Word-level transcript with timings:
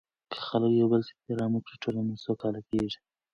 که 0.31 0.37
خلک 0.47 0.71
یو 0.73 0.87
بل 0.91 1.01
ته 1.07 1.11
احترام 1.15 1.51
ورکړي، 1.53 1.75
ټولنه 1.83 2.13
سوکاله 2.25 2.61
کیږي. 2.69 2.99